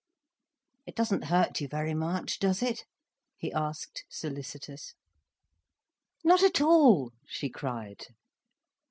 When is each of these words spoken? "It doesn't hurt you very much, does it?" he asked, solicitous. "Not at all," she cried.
"It 0.87 0.95
doesn't 0.95 1.25
hurt 1.25 1.61
you 1.61 1.67
very 1.67 1.93
much, 1.93 2.39
does 2.39 2.63
it?" 2.63 2.85
he 3.37 3.53
asked, 3.53 4.03
solicitous. 4.09 4.95
"Not 6.23 6.41
at 6.41 6.59
all," 6.59 7.11
she 7.27 7.49
cried. 7.51 8.07